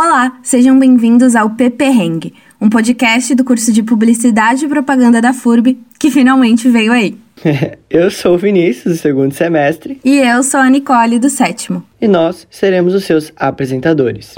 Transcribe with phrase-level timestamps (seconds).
[0.00, 5.76] Olá, sejam bem-vindos ao Peperrengue, um podcast do curso de Publicidade e Propaganda da FURB,
[5.98, 7.18] que finalmente veio aí.
[7.90, 10.00] eu sou o Vinícius, do segundo semestre.
[10.04, 11.82] E eu sou a Nicole, do sétimo.
[12.00, 14.34] E nós seremos os seus apresentadores.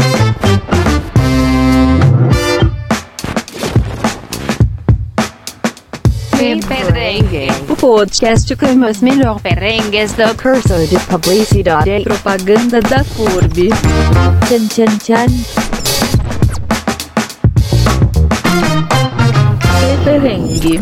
[6.41, 13.69] Perrengue, o podcast com os melhores perrengues do curso de Publicidade e Propaganda da FURB.
[14.49, 15.27] Tchan, tchan, tchan.
[20.03, 20.81] Perrengue.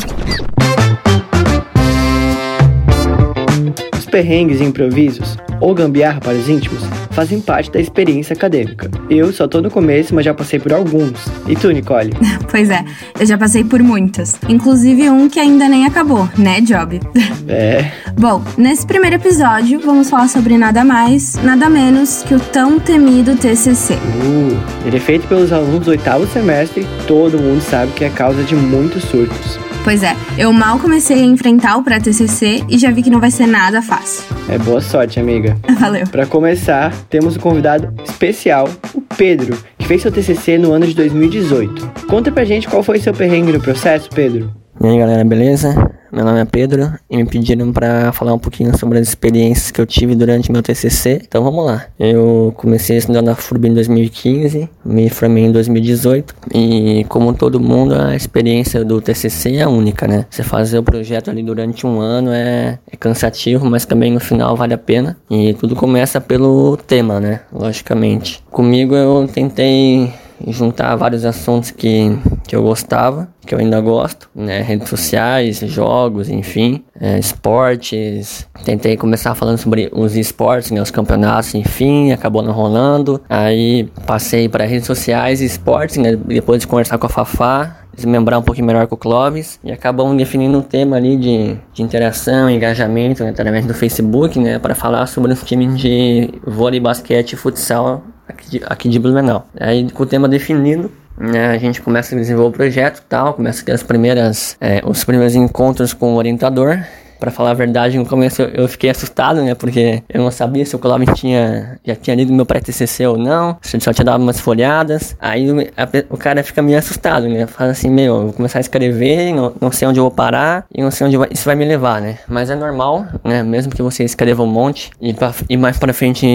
[3.98, 6.84] Os perrengues e improvisos, ou gambiarra para os íntimos,
[7.18, 8.88] fazem parte da experiência acadêmica.
[9.10, 11.26] Eu só tô no começo, mas já passei por alguns.
[11.48, 12.12] E tu, Nicole?
[12.48, 12.84] pois é,
[13.18, 14.38] eu já passei por muitas.
[14.48, 17.00] Inclusive um que ainda nem acabou, né, Job?
[17.50, 17.92] É.
[18.18, 23.34] Bom, nesse primeiro episódio, vamos falar sobre nada mais, nada menos que o tão temido
[23.36, 23.94] TCC.
[23.94, 28.42] Uh, ele é feito pelos alunos do oitavo semestre, todo mundo sabe que é causa
[28.42, 29.58] de muitos surtos.
[29.88, 33.30] Pois é, eu mal comecei a enfrentar o pré-TCC e já vi que não vai
[33.30, 34.22] ser nada fácil.
[34.46, 35.56] É boa sorte, amiga.
[35.80, 36.06] Valeu.
[36.08, 40.92] Para começar, temos um convidado especial, o Pedro, que fez seu TCC no ano de
[40.92, 42.06] 2018.
[42.06, 44.52] Conta pra gente qual foi seu perrengue no processo, Pedro.
[44.78, 45.74] E aí galera, beleza?
[46.10, 49.80] Meu nome é Pedro e me pediram para falar um pouquinho sobre as experiências que
[49.80, 51.20] eu tive durante meu TCC.
[51.26, 51.86] Então vamos lá.
[51.98, 57.60] Eu comecei a estudar na FURB em 2015, me formei em 2018 e como todo
[57.60, 60.24] mundo a experiência do TCC é única, né?
[60.30, 64.56] Você fazer o projeto ali durante um ano é, é cansativo, mas também no final
[64.56, 65.16] vale a pena.
[65.30, 67.40] E tudo começa pelo tema, né?
[67.52, 68.42] Logicamente.
[68.50, 70.12] Comigo eu tentei
[70.46, 72.16] juntar vários assuntos que,
[72.46, 74.60] que eu gostava, que eu ainda gosto, né?
[74.62, 78.46] Redes sociais, jogos, enfim, é, esportes.
[78.64, 80.80] Tentei começar falando sobre os esportes, né?
[80.80, 83.20] Os campeonatos, enfim, acabou não rolando.
[83.28, 86.16] Aí passei para redes sociais e esportes, né?
[86.16, 90.16] Depois de conversar com a Fafá, desmembrar um pouquinho melhor com o Clóvis e acabamos
[90.16, 95.06] definindo um tema ali de, de interação, engajamento né, através do Facebook, né, para falar
[95.06, 98.04] sobre os times de vôlei, basquete e futsal
[98.50, 99.46] de, aqui de Blumenau.
[99.58, 103.62] Aí com o tema definido, né, a gente começa a desenvolver o projeto tal, começa
[103.62, 106.78] a ter as primeiras, é, os primeiros encontros com o orientador
[107.18, 109.54] Pra falar a verdade, no começo eu fiquei assustado, né?
[109.54, 113.56] Porque eu não sabia se o Clóvis tinha, já tinha lido meu pré-TCC ou não,
[113.62, 115.16] se ele só tinha dado umas folhadas.
[115.20, 117.46] Aí a, o cara fica meio assustado, né?
[117.46, 120.64] Fala assim, meu, eu vou começar a escrever, não, não sei onde eu vou parar
[120.74, 122.18] e não sei onde vai, isso vai me levar, né?
[122.28, 123.42] Mas é normal, né?
[123.42, 126.26] Mesmo que você escreva um monte e, pra, e mais pra frente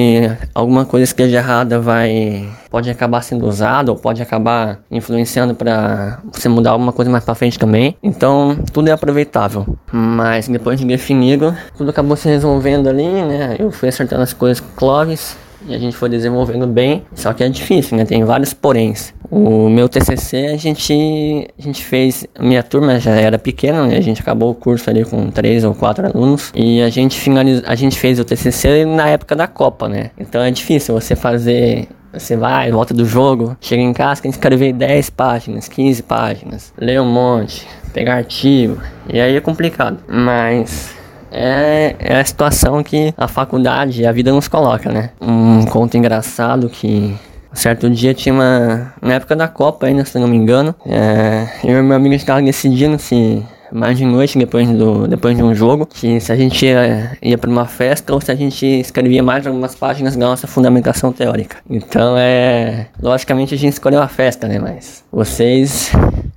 [0.53, 6.49] alguma coisa esteja errada vai pode acabar sendo usado ou pode acabar influenciando para você
[6.49, 7.95] mudar alguma coisa mais para frente também.
[8.01, 9.77] Então, tudo é aproveitável.
[9.91, 13.57] Mas depois de definido, tudo acabou se resolvendo ali, né?
[13.59, 17.43] Eu fui acertando as coisas com Clóvis e a gente foi desenvolvendo bem, só que
[17.43, 18.05] é difícil, né?
[18.05, 19.13] Tem vários poréns.
[19.29, 23.97] O meu TCC a gente a gente fez, minha turma já era pequena, né?
[23.97, 27.63] A gente acabou o curso ali com três ou quatro alunos e a gente finalizou,
[27.67, 30.09] a gente fez o TCC na época da Copa, né?
[30.17, 34.37] Então é difícil você fazer você vai, volta do jogo, chega em casa, tem que
[34.37, 38.77] escrever 10 páginas, 15 páginas, ler um monte, pegar artigo,
[39.11, 39.97] e aí é complicado.
[40.07, 40.93] Mas
[41.31, 45.09] é, é a situação que a faculdade a vida nos coloca, né?
[45.19, 47.15] Um conto engraçado que
[47.53, 48.93] certo dia tinha uma.
[49.01, 50.75] Na época da Copa ainda, se não me engano.
[50.85, 55.43] É, eu e meu amigo estavam decidindo se mais de noite depois, do, depois de
[55.43, 58.65] um jogo, que se a gente ia, ia para uma festa ou se a gente
[58.65, 61.57] escrevia mais algumas páginas da nossa fundamentação teórica.
[61.69, 62.87] Então é.
[63.01, 64.59] Logicamente a gente escolheu a festa, né?
[64.59, 65.91] Mas vocês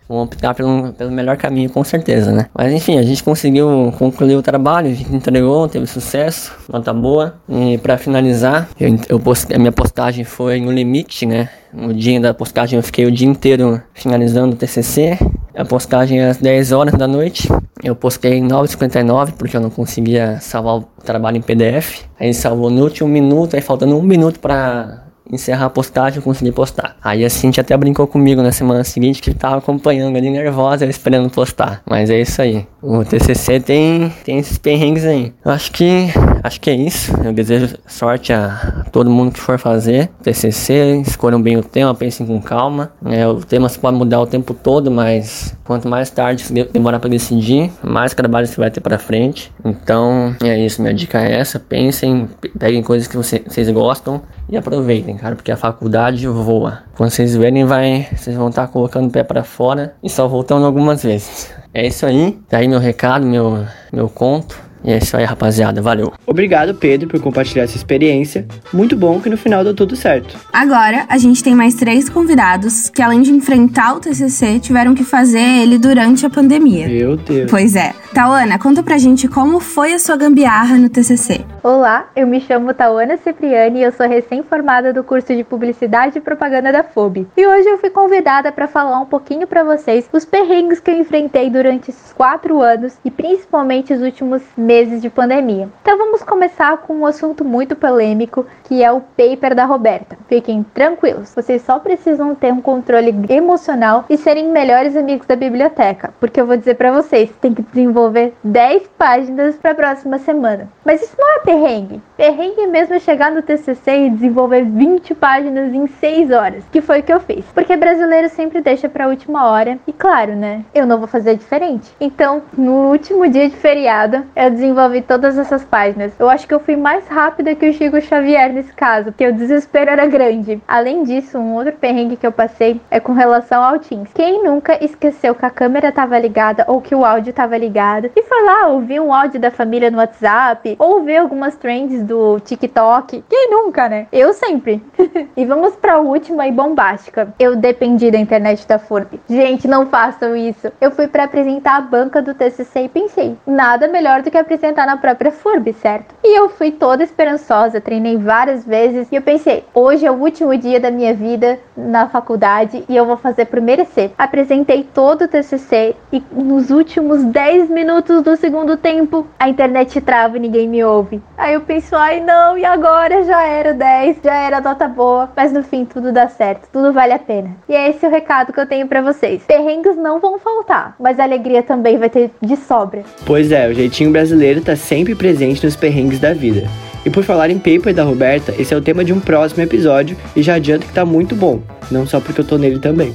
[0.08, 2.46] vão optar pelo, pelo melhor caminho, com certeza, né?
[2.54, 7.34] Mas enfim, a gente conseguiu concluir o trabalho, a gente entregou, teve sucesso, nota boa.
[7.48, 11.48] E para finalizar, eu, eu post, a minha postagem foi no limite, né?
[11.72, 15.18] No dia da postagem eu fiquei o dia inteiro finalizando o TCC.
[15.54, 17.48] A postagem é às 10 horas da noite.
[17.82, 22.04] Eu postei em 9h59 porque eu não conseguia salvar o trabalho em PDF.
[22.18, 26.52] Aí salvou no último minuto, aí faltando um minuto para encerrar a postagem, eu consegui
[26.52, 26.96] postar.
[27.02, 31.30] Aí a Cintia até brincou comigo na semana seguinte que tava acompanhando ali nervosa, esperando
[31.30, 31.82] postar.
[31.84, 32.66] Mas é isso aí.
[32.88, 35.34] O TCC tem, tem esses perrengues aí.
[35.44, 36.06] Eu acho que,
[36.40, 37.12] acho que é isso.
[37.24, 41.02] Eu desejo sorte a todo mundo que for fazer TCC.
[41.04, 42.92] Escolham bem o tema, pensem com calma.
[43.04, 47.10] É, o tema se pode mudar o tempo todo, mas quanto mais tarde demorar para
[47.10, 49.52] decidir, mais trabalho você vai ter para frente.
[49.64, 50.80] Então, é isso.
[50.80, 51.58] Minha dica é essa.
[51.58, 56.84] Pensem, peguem coisas que você, vocês gostam e aproveitem, cara, porque a faculdade voa.
[56.96, 60.64] Quando vocês verem, vai, vocês vão estar colocando o pé para fora e só voltando
[60.64, 61.52] algumas vezes.
[61.76, 64.58] É isso aí, tá aí meu recado, meu, meu conto.
[64.82, 65.82] E é isso aí, rapaziada.
[65.82, 66.10] Valeu.
[66.26, 68.46] Obrigado, Pedro, por compartilhar essa experiência.
[68.72, 70.38] Muito bom que no final deu tudo certo.
[70.50, 75.04] Agora, a gente tem mais três convidados que, além de enfrentar o TCC, tiveram que
[75.04, 76.88] fazer ele durante a pandemia.
[76.88, 77.50] Meu Deus.
[77.50, 77.92] Pois é.
[78.14, 81.44] Tauana, conta pra gente como foi a sua gambiarra no TCC.
[81.68, 86.20] Olá, eu me chamo Tauana Cipriani e eu sou recém-formada do curso de Publicidade e
[86.20, 87.26] Propaganda da FOB.
[87.36, 90.96] E hoje eu fui convidada para falar um pouquinho para vocês os perrengues que eu
[90.96, 95.68] enfrentei durante esses quatro anos e principalmente os últimos meses de pandemia.
[95.82, 100.16] Então vamos começar com um assunto muito polêmico que é o paper da Roberta.
[100.28, 106.14] Fiquem tranquilos, vocês só precisam ter um controle emocional e serem melhores amigos da biblioteca,
[106.20, 110.68] porque eu vou dizer para vocês, tem que desenvolver 10 páginas para a próxima semana.
[110.84, 112.02] Mas isso não é perrengue.
[112.16, 117.00] Perrengue mesmo é chegar no TCC e desenvolver 20 páginas em 6 horas, que foi
[117.00, 117.44] o que eu fiz.
[117.54, 120.64] Porque brasileiro sempre deixa para a última hora e claro, né?
[120.74, 121.94] Eu não vou fazer diferente.
[122.00, 126.12] Então, no último dia de feriado, eu desenvolvi todas essas páginas.
[126.18, 129.34] Eu acho que eu fui mais rápida que o Chico Xavier nesse caso, porque o
[129.34, 130.60] desespero era grande.
[130.68, 134.10] Além disso, um outro perrengue que eu passei é com relação ao Teams.
[134.14, 138.22] Quem nunca esqueceu que a câmera estava ligada ou que o áudio estava ligado e
[138.22, 143.24] foi lá ouvir um áudio da família no WhatsApp ou ver algumas trends do TikTok?
[143.28, 144.06] Quem nunca, né?
[144.12, 144.82] Eu sempre.
[145.36, 147.32] e vamos para a última e bombástica.
[147.38, 149.20] Eu dependi da internet da FURB.
[149.28, 150.72] Gente, não façam isso.
[150.80, 154.86] Eu fui para apresentar a banca do TCC e pensei, nada melhor do que apresentar
[154.86, 156.14] na própria FURB, certo?
[156.24, 160.56] E eu fui toda esperançosa, treinei várias vezes e eu pensei, hoje é o último
[160.56, 164.10] dia da minha vida na faculdade e eu vou fazer por merecer.
[164.18, 170.36] Apresentei todo o TCC e nos últimos 10 minutos do segundo tempo a internet trava
[170.36, 171.22] e ninguém me ouve.
[171.38, 175.52] Aí eu penso, ai não, e agora já era 10, já era nota boa, mas
[175.52, 177.56] no fim tudo dá certo, tudo vale a pena.
[177.68, 179.42] E é esse o recado que eu tenho para vocês.
[179.42, 183.02] Perrengues não vão faltar, mas a alegria também vai ter de sobra.
[183.26, 186.66] Pois é, o jeitinho brasileiro tá sempre presente nos perrengues da vida.
[187.04, 190.16] E por falar em paper da Roberta, esse é o tema de um próximo episódio
[190.34, 191.60] e já adianto que tá muito bom,
[191.90, 193.14] não só porque eu tô nele também.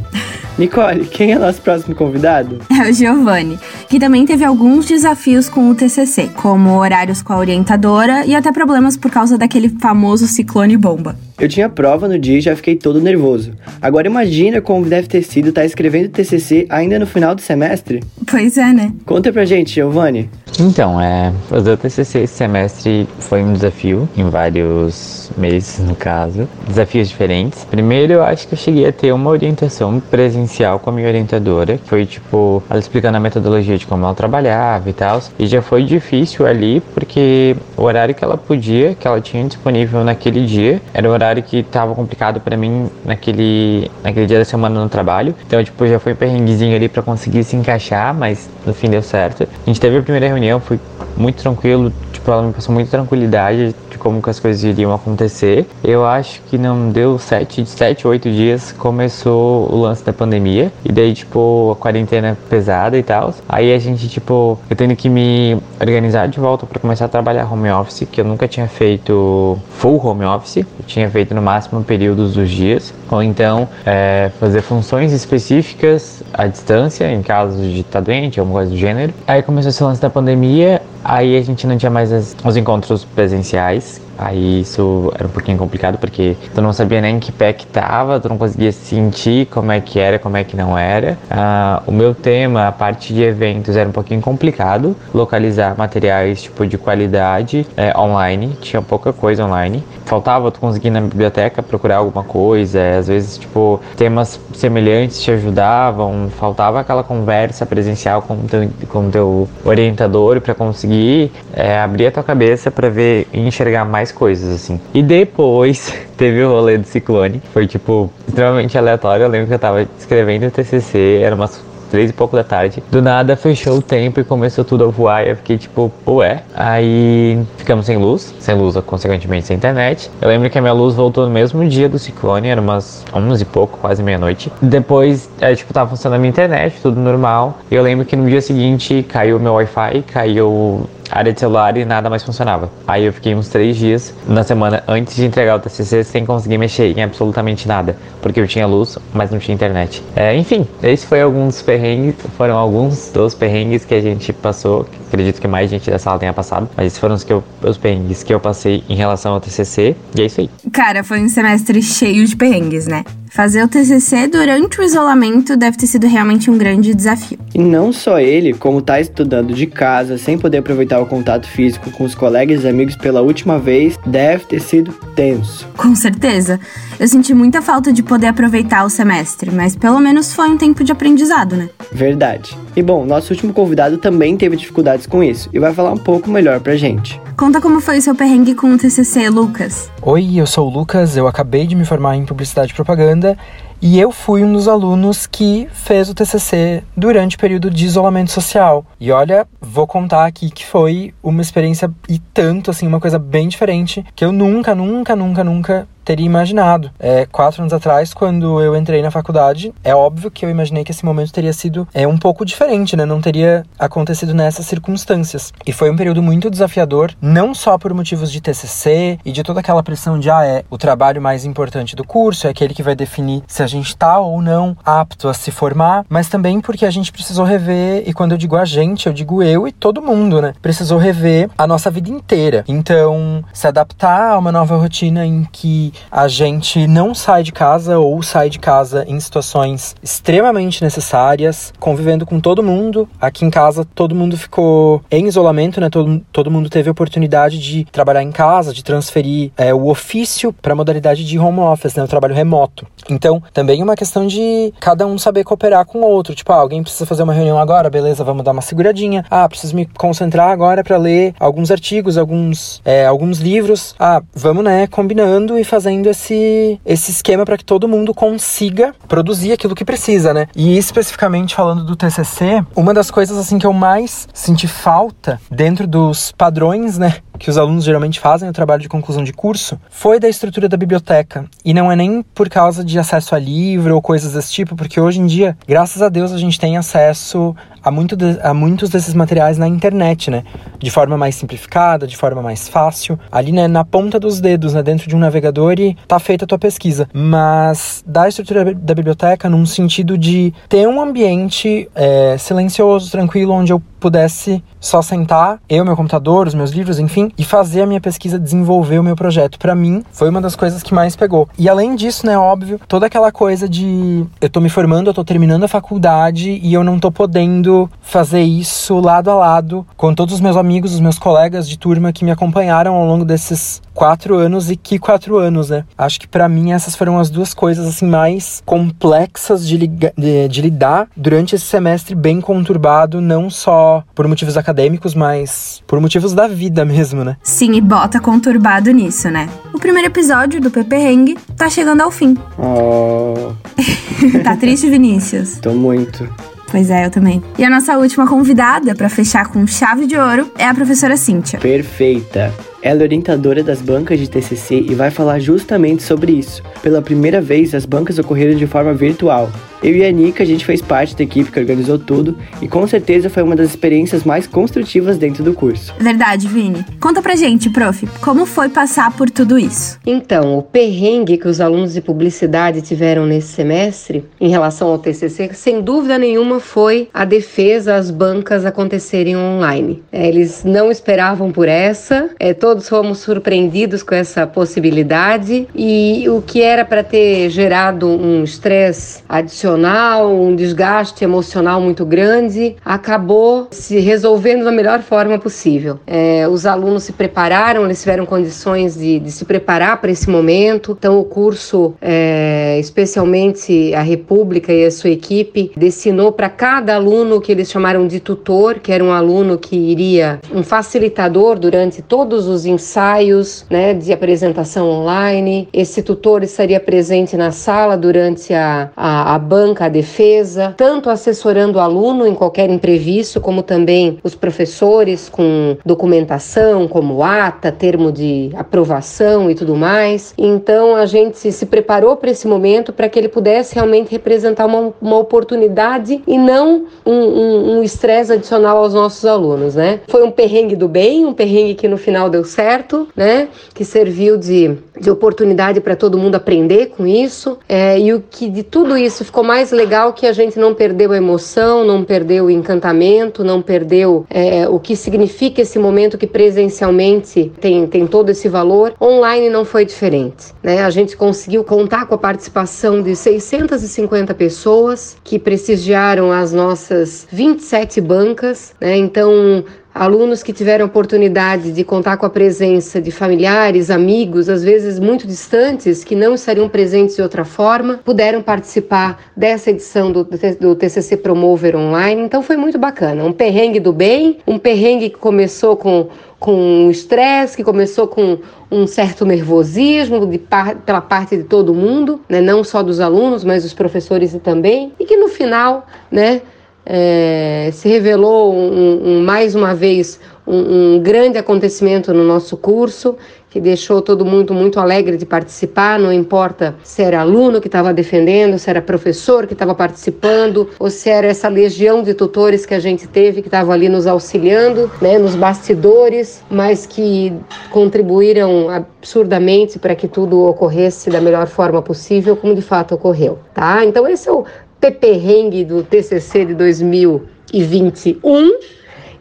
[0.58, 2.60] Nicole, quem é nosso próximo convidado?
[2.82, 7.38] É o Giovanni, que também teve alguns desafios com o TCC, como horários com a
[7.38, 11.16] orientadora e até problemas por causa daquele famoso ciclone bomba.
[11.40, 13.52] Eu tinha prova no dia e já fiquei todo nervoso.
[13.80, 18.02] Agora imagina como deve ter sido estar escrevendo TCC ainda no final do semestre.
[18.26, 18.92] Pois é, né?
[19.06, 20.28] Conta pra gente, Giovanni.
[20.60, 26.48] Então, é, fazer o TCC esse semestre foi um desafio, em vários meses no caso,
[26.68, 27.66] desafios diferentes.
[27.66, 31.78] Primeiro, eu acho que eu cheguei a ter uma orientação presencial com a minha orientadora,
[31.78, 35.62] que foi tipo, ela explicando a metodologia de como ela trabalhava e tal, e já
[35.62, 40.82] foi difícil ali, porque o horário que ela podia, que ela tinha disponível naquele dia,
[40.94, 45.36] era o horário que tava complicado para mim naquele, naquele dia da semana no trabalho.
[45.46, 49.02] Então, tipo, já foi um perrenguezinho ali para conseguir se encaixar, mas no fim deu
[49.02, 49.44] certo.
[49.44, 50.80] A gente teve a primeira reunião, foi
[51.18, 55.68] muito tranquilo, tipo, ela me passou muita tranquilidade de como que as coisas iriam acontecer.
[55.84, 60.92] Eu acho que não deu sete, sete, oito dias, começou o lance da pandemia, e
[60.92, 63.34] daí, tipo, a quarentena pesada e tal.
[63.48, 67.52] Aí a gente, tipo, eu tendo que me organizar de volta para começar a trabalhar
[67.52, 71.84] home office, que eu nunca tinha feito full home office, eu tinha feito no máximo
[71.84, 78.00] períodos dos dias, ou então é, fazer funções específicas à distância, em caso de estar
[78.00, 79.14] doente, alguma coisa do gênero.
[79.28, 83.04] Aí começou esse lance da pandemia, aí a gente não tinha mais as, os encontros
[83.04, 87.66] presenciais, Aí isso era um pouquinho complicado porque tu não sabia nem que pé que
[87.66, 91.18] tava, tu não conseguia sentir como é que era, como é que não era.
[91.30, 94.96] Ah, o meu tema, a parte de eventos, era um pouquinho complicado.
[95.12, 99.84] Localizar materiais tipo de qualidade é, online, tinha pouca coisa online.
[100.06, 105.22] Faltava tu conseguir ir na biblioteca procurar alguma coisa, é, às vezes tipo temas semelhantes
[105.22, 112.08] te ajudavam, faltava aquela conversa presencial com teu, com teu orientador para conseguir é, abrir
[112.08, 114.80] a tua cabeça para ver e enxergar mais coisas, assim.
[114.94, 117.42] E depois teve o rolê do ciclone.
[117.54, 119.24] Foi, tipo, extremamente aleatório.
[119.24, 122.82] Eu lembro que eu tava escrevendo o TCC, era umas três e pouco da tarde.
[122.90, 125.28] Do nada fechou o tempo e começou tudo a voar.
[125.28, 126.42] E eu fiquei tipo, ué.
[126.56, 130.10] Aí ficamos sem luz, sem luz, consequentemente sem internet.
[130.22, 133.44] Eu lembro que a minha luz voltou no mesmo dia do ciclone, era umas 11
[133.44, 134.52] e pouco, quase meia-noite.
[134.62, 137.60] Depois, é, tipo, tava funcionando a minha internet, tudo normal.
[137.70, 141.86] E eu lembro que no dia seguinte caiu meu Wi-Fi, caiu área de celular e
[141.86, 142.70] nada mais funcionava.
[142.88, 146.58] Aí eu fiquei uns três dias na semana antes de entregar o TCC sem conseguir
[146.58, 150.04] mexer em absolutamente nada, porque eu tinha luz, mas não tinha internet.
[150.16, 154.88] É, enfim, esse foi alguns perrengues, foram alguns dos perrengues que a gente passou.
[155.08, 157.78] Acredito que mais gente da sala tenha passado, mas esses foram os, que eu, os
[157.78, 159.96] perrengues que eu passei em relação ao TCC.
[160.16, 160.50] E é isso aí.
[160.72, 163.04] Cara, foi um semestre cheio de perrengues, né?
[163.32, 167.40] Fazer o TCC durante o isolamento deve ter sido realmente um grande desafio.
[167.56, 171.90] E não só ele, como tá estudando de casa, sem poder aproveitar o contato físico
[171.92, 175.66] com os colegas e amigos pela última vez, deve ter sido tenso.
[175.78, 176.60] Com certeza.
[177.00, 180.84] Eu senti muita falta de poder aproveitar o semestre, mas pelo menos foi um tempo
[180.84, 181.70] de aprendizado, né?
[181.90, 182.58] Verdade.
[182.76, 186.30] E bom, nosso último convidado também teve dificuldades com isso e vai falar um pouco
[186.30, 187.20] melhor pra gente.
[187.36, 189.92] Conta como foi o seu perrengue com o TCC, Lucas.
[190.02, 193.38] Oi, eu sou o Lucas, eu acabei de me formar em Publicidade e Propaganda
[193.82, 198.32] e eu fui um dos alunos que fez o TCC durante o período de isolamento
[198.32, 198.86] social.
[199.00, 203.48] E olha, vou contar aqui que foi uma experiência e tanto, assim, uma coisa bem
[203.48, 206.92] diferente que eu nunca, nunca, nunca, nunca teria imaginado.
[207.00, 210.92] É, quatro anos atrás, quando eu entrei na faculdade, é óbvio que eu imaginei que
[210.92, 213.06] esse momento teria sido é, um pouco diferente, né?
[213.06, 215.54] Não teria acontecido nessas circunstâncias.
[215.66, 219.60] E foi um período muito desafiador, não só por motivos de TCC e de toda
[219.60, 222.96] aquela pressão de, ah, é o trabalho mais importante do curso, é aquele que vai
[222.96, 226.92] definir se a gente tá ou não apto a se formar, mas também porque a
[226.92, 230.42] gente precisou rever, e quando eu digo a gente, eu digo eu e todo mundo,
[230.42, 230.54] né?
[230.62, 232.64] Precisou rever a nossa vida inteira.
[232.68, 238.00] Então, se adaptar a uma nova rotina em que a gente não sai de casa
[238.00, 243.08] ou sai de casa em situações extremamente necessárias, convivendo com todo mundo.
[243.20, 245.90] Aqui em casa, todo mundo ficou em isolamento, né?
[245.90, 250.74] Todo, todo mundo teve oportunidade de trabalhar em casa, de transferir é, o ofício para
[250.74, 252.04] a modalidade de home office, né?
[252.04, 252.88] O trabalho remoto.
[253.10, 256.36] Então, também é uma questão de cada um saber cooperar com o outro.
[256.36, 259.26] Tipo, ah, alguém precisa fazer uma reunião agora, beleza, vamos dar uma seguradinha.
[259.30, 263.96] Ah, preciso me concentrar agora para ler alguns artigos, alguns, é, alguns livros.
[264.00, 269.52] Ah, vamos, né, combinando e fazendo esse, esse esquema para que todo mundo consiga produzir
[269.52, 270.48] aquilo que precisa, né?
[270.56, 275.88] E especificamente falando do TCC, uma das coisas assim que eu mais senti falta dentro
[275.88, 280.20] dos padrões, né, que os alunos geralmente fazem no trabalho de conclusão de curso, foi
[280.20, 281.46] da estrutura da biblioteca.
[281.66, 285.02] E não é nem por causa de acesso a livro ou coisas desse tipo, porque
[285.02, 288.90] hoje em dia, graças a Deus, a gente tem acesso a, muito de, a muitos
[288.90, 290.44] desses materiais na internet, né?
[290.78, 293.20] De forma mais simplificada, de forma mais fácil.
[293.32, 296.48] Ali, né, na ponta dos dedos, né, dentro de um navegador e tá feita a
[296.48, 297.10] tua pesquisa.
[297.12, 303.74] Mas da estrutura da biblioteca num sentido de ter um ambiente é, silencioso, tranquilo, onde
[303.74, 308.02] eu pudesse só sentar, eu, meu computador, os meus livros, enfim, e fazer a minha
[308.02, 309.60] pesquisa, desenvolver o meu projeto.
[309.60, 311.48] Para mim, foi uma das coisas que mais pegou.
[311.58, 315.24] E além disso, né, óbvio, toda aquela coisa de eu tô me formando, eu tô
[315.24, 320.36] terminando a faculdade e eu não tô podendo fazer isso lado a lado com todos
[320.36, 324.36] os meus amigos, os meus colegas de turma que me acompanharam ao longo desses quatro
[324.36, 325.86] anos e que quatro anos, né?
[325.98, 330.62] Acho que para mim essas foram as duas coisas assim mais complexas de, de, de
[330.62, 336.48] lidar durante esse semestre bem conturbado, não só por motivos acadêmicos, mas por motivos da
[336.48, 337.38] vida mesmo, né?
[337.44, 339.50] Sim, e bota conturbado nisso, né?
[339.74, 342.38] O primeiro episódio do Pepe Hang tá chegando ao fim.
[342.58, 343.54] Oh.
[344.44, 345.58] tá triste, Vinícius?
[345.60, 346.28] Tô muito.
[346.72, 347.44] Pois é, eu também.
[347.58, 351.60] E a nossa última convidada para fechar com chave de ouro é a professora Cíntia.
[351.60, 352.54] Perfeita.
[352.82, 356.64] Ela é orientadora das bancas de TCC e vai falar justamente sobre isso.
[356.82, 359.52] Pela primeira vez, as bancas ocorreram de forma virtual.
[359.84, 362.86] Eu e a Nika, a gente fez parte da equipe que organizou tudo e com
[362.86, 365.94] certeza foi uma das experiências mais construtivas dentro do curso.
[366.00, 366.86] Verdade, Vini.
[367.00, 370.00] Conta pra gente, prof, como foi passar por tudo isso?
[370.06, 375.52] Então, o perrengue que os alunos de publicidade tiveram nesse semestre em relação ao TCC,
[375.54, 380.04] sem dúvida nenhuma, foi a defesa às bancas acontecerem online.
[380.12, 386.42] É, eles não esperavam por essa, é, todos fomos surpreendidos com essa possibilidade e o
[386.42, 394.00] que era para ter gerado um estresse adicional, um desgaste emocional muito grande, acabou se
[394.00, 396.00] resolvendo da melhor forma possível.
[396.06, 400.96] É, os alunos se prepararam, eles tiveram condições de, de se preparar para esse momento,
[400.98, 407.42] então o curso, é, especialmente a República e a sua equipe, destinou para cada aluno
[407.42, 412.48] que eles chamaram de tutor, que era um aluno que iria, um facilitador durante todos
[412.48, 415.68] os ensaios né, de apresentação online.
[415.74, 421.78] Esse tutor estaria presente na sala durante a, a, a banca, a defesa, tanto assessorando
[421.78, 428.50] o aluno em qualquer imprevisto, como também os professores com documentação, como ata, termo de
[428.56, 430.34] aprovação e tudo mais.
[430.38, 434.94] Então a gente se preparou para esse momento para que ele pudesse realmente representar uma,
[435.00, 440.00] uma oportunidade e não um estresse um, um adicional aos nossos alunos, né?
[440.08, 443.48] Foi um perrengue do bem, um perrengue que no final deu certo, né?
[443.74, 447.58] Que serviu de, de oportunidade para todo mundo aprender com isso.
[447.70, 451.12] É, e o que de tudo isso ficou mais legal que a gente não perdeu
[451.12, 456.26] a emoção, não perdeu o encantamento, não perdeu é, o que significa esse momento que
[456.26, 458.94] presencialmente tem, tem todo esse valor.
[459.02, 460.82] Online não foi diferente, né?
[460.84, 468.00] A gente conseguiu contar com a participação de 650 pessoas que prestigiaram as nossas 27
[468.00, 468.96] bancas, né?
[468.96, 475.00] Então alunos que tiveram oportunidade de contar com a presença de familiares, amigos, às vezes
[475.00, 480.28] muito distantes, que não estariam presentes de outra forma, puderam participar dessa edição do,
[480.60, 482.22] do TCC Promover Online.
[482.22, 483.24] Então foi muito bacana.
[483.24, 486.10] Um perrengue do bem, um perrengue que começou com
[486.42, 488.40] com estresse, que começou com
[488.72, 492.42] um certo nervosismo de par, pela parte de todo mundo, né?
[492.42, 496.42] não só dos alunos, mas dos professores também, e que no final, né,
[496.86, 503.16] é, se revelou um, um, mais uma vez um, um, grande acontecimento no nosso curso,
[503.50, 507.94] que deixou todo mundo muito alegre de participar, não importa se era aluno que estava
[507.94, 512.74] defendendo, se era professor que estava participando, ou se era essa legião de tutores que
[512.74, 517.34] a gente teve que estava ali nos auxiliando, né, nos bastidores, mas que
[517.70, 523.84] contribuíram absurdamente para que tudo ocorresse da melhor forma possível, como de fato ocorreu, tá?
[523.86, 524.46] Então esse é o
[524.82, 528.60] peperrengue do TCC de 2021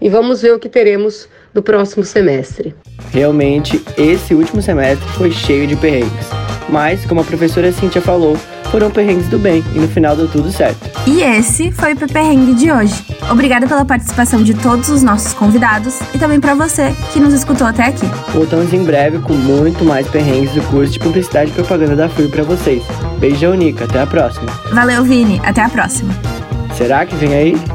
[0.00, 2.74] e vamos ver o que teremos no próximo semestre.
[3.12, 6.26] Realmente, esse último semestre foi cheio de perrengues,
[6.70, 8.34] mas, como a professora Cíntia falou,
[8.70, 10.78] foram perrengues do bem e no final deu tudo certo.
[11.06, 12.94] E esse foi o Peperrengue de hoje.
[13.30, 17.66] Obrigada pela participação de todos os nossos convidados e também para você que nos escutou
[17.66, 18.06] até aqui.
[18.32, 22.28] Voltamos em breve com muito mais perrengues do curso de Publicidade e Propaganda da FUI
[22.28, 22.82] para vocês.
[23.18, 23.84] Beijão, Nica.
[23.84, 24.46] Até a próxima.
[24.72, 25.40] Valeu, Vini.
[25.44, 26.12] Até a próxima.
[26.76, 27.56] Será que vem aí?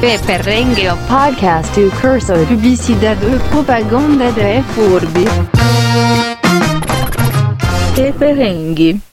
[0.00, 5.24] Peperrengue, o podcast do curso de Publicidade e Propaganda da FURB.
[7.94, 9.09] Peperrengue.